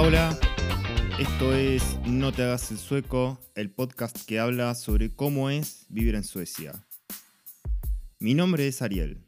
[0.00, 0.38] Hola, hola.
[1.18, 6.14] Esto es No te hagas el sueco, el podcast que habla sobre cómo es vivir
[6.14, 6.86] en Suecia.
[8.20, 9.26] Mi nombre es Ariel.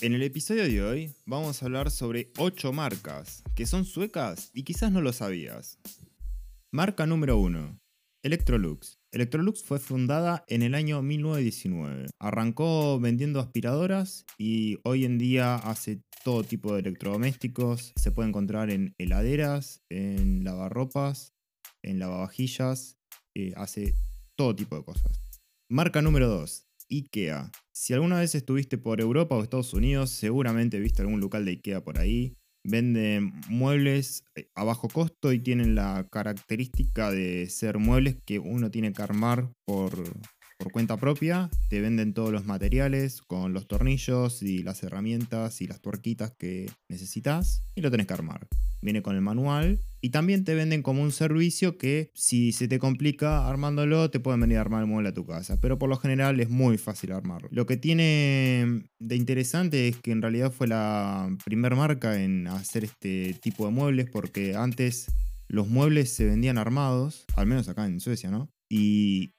[0.00, 4.62] En el episodio de hoy vamos a hablar sobre 8 marcas que son suecas y
[4.62, 5.80] quizás no lo sabías.
[6.70, 7.80] Marca número 1.
[8.22, 8.98] Electrolux.
[9.12, 12.06] Electrolux fue fundada en el año 1919.
[12.18, 17.94] Arrancó vendiendo aspiradoras y hoy en día hace todo tipo de electrodomésticos.
[17.96, 21.32] Se puede encontrar en heladeras, en lavarropas,
[21.82, 22.98] en lavavajillas.
[23.34, 23.94] Eh, hace
[24.36, 25.22] todo tipo de cosas.
[25.70, 26.66] Marca número 2.
[26.90, 27.50] IKEA.
[27.72, 31.82] Si alguna vez estuviste por Europa o Estados Unidos, seguramente viste algún local de IKEA
[31.82, 32.34] por ahí.
[32.62, 38.70] Venden muebles eh, a bajo costo y tienen la característica de ser muebles que uno
[38.70, 39.92] tiene que armar por,
[40.58, 41.50] por cuenta propia.
[41.68, 46.70] Te venden todos los materiales con los tornillos y las herramientas y las tuerquitas que
[46.88, 48.46] necesitas y lo tenés que armar.
[48.82, 52.78] Viene con el manual y también te venden como un servicio que si se te
[52.78, 55.60] complica armándolo te pueden venir a armar el mueble a tu casa.
[55.60, 57.48] Pero por lo general es muy fácil armarlo.
[57.52, 62.84] Lo que tiene de interesante es que en realidad fue la primera marca en hacer
[62.84, 65.08] este tipo de muebles porque antes
[65.48, 68.48] los muebles se vendían armados, al menos acá en Suecia, ¿no?
[68.70, 69.34] Y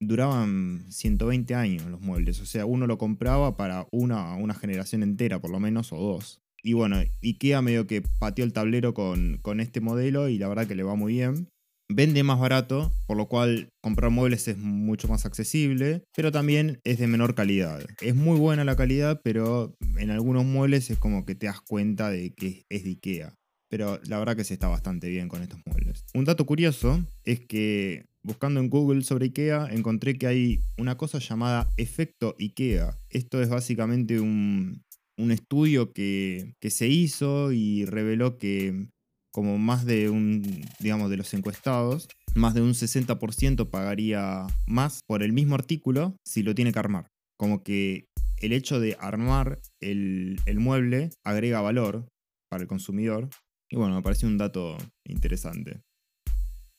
[0.00, 2.40] duraban 120 años los muebles.
[2.40, 6.40] O sea, uno lo compraba para una, una generación entera, por lo menos, o dos.
[6.62, 10.66] Y bueno, IKEA medio que pateó el tablero con, con este modelo y la verdad
[10.66, 11.48] que le va muy bien.
[11.90, 16.98] Vende más barato, por lo cual comprar muebles es mucho más accesible, pero también es
[16.98, 17.82] de menor calidad.
[18.02, 22.10] Es muy buena la calidad, pero en algunos muebles es como que te das cuenta
[22.10, 23.34] de que es de IKEA.
[23.70, 26.04] Pero la verdad que se está bastante bien con estos muebles.
[26.14, 31.18] Un dato curioso es que buscando en Google sobre IKEA encontré que hay una cosa
[31.18, 32.98] llamada efecto IKEA.
[33.08, 34.82] Esto es básicamente un,
[35.18, 38.88] un estudio que, que, se hizo y reveló que
[39.32, 45.22] como más de un, digamos, de los encuestados, más de un 60% pagaría más por
[45.22, 47.08] el mismo artículo si lo tiene que armar.
[47.38, 48.06] Como que
[48.40, 52.08] el hecho de armar el, el mueble agrega valor
[52.50, 53.28] para el consumidor.
[53.70, 55.82] Y bueno, me parece un dato interesante.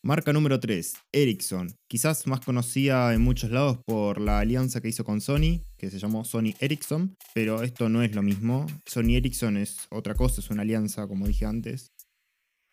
[0.01, 1.75] Marca número 3, Ericsson.
[1.89, 5.99] Quizás más conocida en muchos lados por la alianza que hizo con Sony, que se
[5.99, 8.65] llamó Sony Ericsson, pero esto no es lo mismo.
[8.85, 11.91] Sony Ericsson es otra cosa, es una alianza, como dije antes.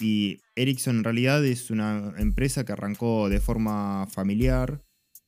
[0.01, 4.85] Y Ericsson en realidad es una empresa que arrancó de forma familiar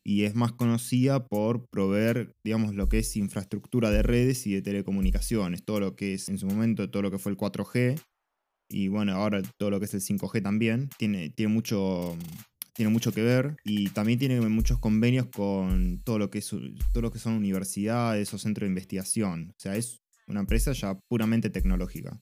[0.07, 4.63] y es más conocida por proveer, digamos, lo que es infraestructura de redes y de
[4.63, 8.01] telecomunicaciones, todo lo que es en su momento, todo lo que fue el 4G
[8.69, 12.17] y bueno, ahora todo lo que es el 5G también, tiene, tiene, mucho,
[12.75, 18.33] tiene mucho que ver y también tiene muchos convenios con todo lo, que son universidades
[18.35, 19.55] o centros de investigación.
[19.57, 22.21] O sea, es una empresa ya puramente tecnológica.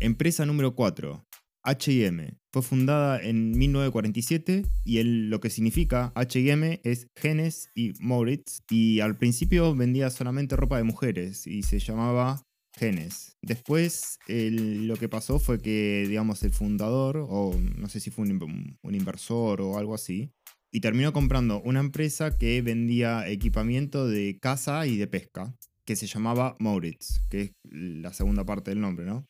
[0.00, 1.24] Empresa número 4,
[1.64, 2.38] HM.
[2.52, 8.62] Fue fundada en 1947 y lo que significa HM es Genes y Moritz.
[8.70, 12.42] Y al principio vendía solamente ropa de mujeres y se llamaba
[12.76, 13.36] genes.
[13.42, 18.78] Después lo que pasó fue que, digamos, el fundador, o no sé si fue un,
[18.94, 20.30] inversor o algo así,
[20.72, 25.54] y terminó comprando una empresa que vendía equipamiento de caza y de pesca,
[25.86, 29.26] que se llamaba Moritz, que es la segunda parte del nombre, ¿no?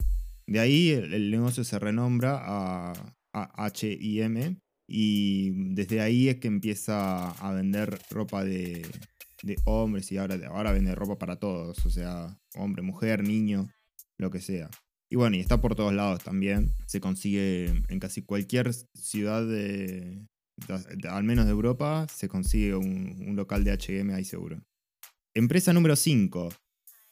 [0.46, 2.92] De ahí el, negocio se renombra a,
[3.32, 8.86] a HIM y desde ahí es que empieza a vender ropa de,
[9.44, 13.68] de hombres y ahora, ahora vende ropa para todos, o sea, hombre, mujer, niño,
[14.18, 14.70] lo que sea.
[15.10, 16.72] Y bueno, y está por todos lados también.
[16.86, 20.26] Se consigue en casi cualquier ciudad de,
[21.08, 24.62] al menos de Europa, se consigue un, local de HM ahí seguro.
[25.34, 26.48] Empresa número 5,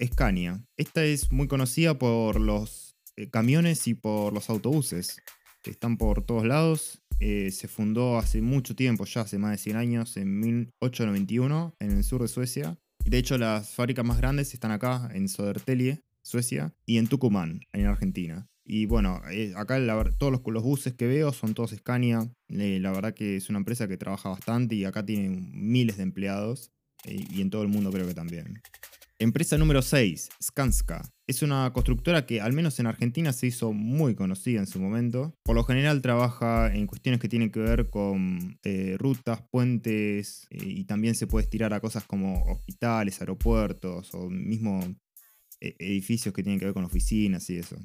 [0.04, 0.65] Scania.
[0.76, 5.21] Esta es muy conocida por los eh, camiones y por los autobuses.
[5.65, 9.77] Están por todos lados eh, se fundó hace mucho tiempo, ya hace más de 100
[9.77, 12.77] años, en 1891, en el sur de Suecia.
[13.04, 17.86] De hecho, las fábricas más grandes están acá, en Södertälje, Suecia, y en Tucumán, en
[17.86, 18.48] Argentina.
[18.65, 19.78] Y bueno, eh, acá
[20.19, 22.28] todos los, buses que veo son todos Scania.
[22.48, 26.03] Eh, la verdad que es una empresa que trabaja bastante y acá tiene miles de
[26.03, 26.72] empleados.
[27.04, 28.60] y en todo el mundo creo que también.
[29.22, 31.09] Empresa número 6, Skanska.
[31.28, 35.33] Es una constructora que al menos en Argentina se hizo muy conocida en su momento.
[35.45, 40.59] Por lo general trabaja en cuestiones que tienen que ver con eh, rutas, puentes eh,
[40.60, 44.80] y también se puede estirar a cosas como hospitales, aeropuertos o mismo
[45.60, 47.77] eh, edificios que tienen que ver con oficinas y eso.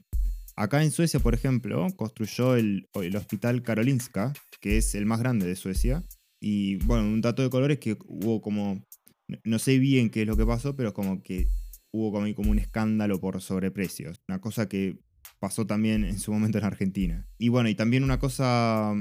[0.56, 5.45] Acá en Suecia, por ejemplo, construyó el, el hospital Karolinska, que es el más grande
[5.45, 6.04] de Suecia.
[6.40, 8.87] Y bueno, un dato de color es que hubo como
[9.44, 11.47] no sé bien qué es lo que pasó, pero como que
[11.91, 14.21] hubo como, un escándalo por sobreprecios.
[14.27, 15.00] Una cosa que
[15.39, 17.27] pasó también en su momento en Argentina.
[17.38, 18.94] Y bueno, y también una cosa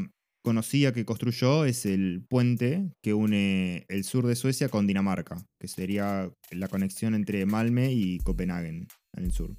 [0.43, 5.67] conocida que construyó es el puente que une el sur de Suecia con Dinamarca, que
[5.67, 9.57] sería la conexión entre Malmö y Copenhague en el sur.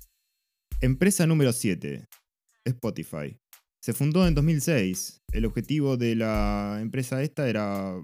[0.79, 2.05] Empresa número 7,
[2.65, 3.37] Spotify.
[3.81, 5.23] Se fundó en 2006.
[5.33, 7.95] El objetivo de la empresa esta era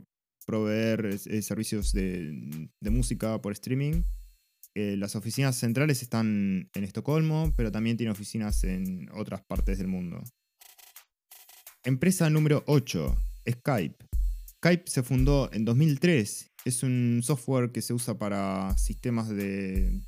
[0.46, 4.04] proveer eh, servicios de, música por streaming.
[4.76, 9.88] Eh, las oficinas centrales están en Estocolmo, pero también tiene oficinas en otras partes del
[9.88, 10.24] mundo.
[11.84, 13.16] Empresa número 8,
[13.50, 14.06] Skype.
[14.58, 16.52] Skype se fundó en 2003.
[16.66, 20.02] Es un software que se usa para sistemas de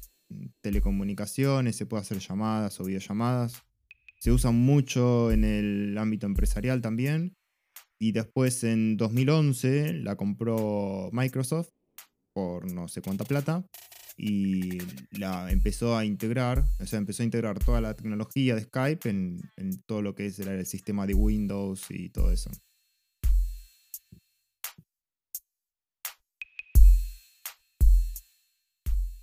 [0.62, 3.62] telecomunicaciones, se puede hacer llamadas o videollamadas.
[4.20, 7.36] Se usa mucho en el ámbito empresarial también.
[8.00, 11.70] Y después en 2011 la compró Microsoft
[12.34, 13.66] por no sé cuánta plata
[14.18, 14.78] y
[15.12, 19.42] la empezó a integrar, o sea, empezó a integrar toda la tecnología de Skype en,
[19.86, 22.50] todo lo que es el sistema de Windows y todo eso.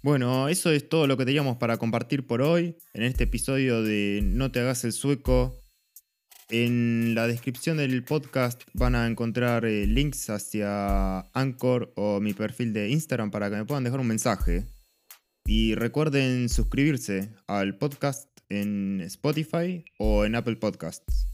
[0.03, 4.21] Bueno, eso es todo lo que teníamos para compartir por hoy en este episodio de
[4.25, 5.62] No te hagas el sueco.
[6.53, 12.75] En la descripción del podcast van a encontrar eh, links hacia Anchor o mi perfil
[12.75, 14.67] de Instagram para que me puedan dejar un mensaje.
[15.47, 21.32] Y recuerden suscribirse al podcast en Spotify o en Apple Podcasts.